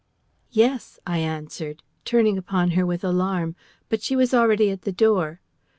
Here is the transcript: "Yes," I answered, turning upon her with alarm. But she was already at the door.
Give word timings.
"Yes," 0.49 0.97
I 1.05 1.19
answered, 1.19 1.83
turning 2.05 2.35
upon 2.35 2.71
her 2.71 2.87
with 2.87 3.03
alarm. 3.03 3.55
But 3.87 4.01
she 4.01 4.15
was 4.15 4.33
already 4.33 4.71
at 4.71 4.81
the 4.81 4.91
door. 4.91 5.41